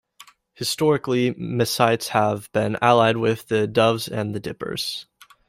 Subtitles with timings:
[0.55, 5.05] Historically, mesites have been allied with the doves and the dippers.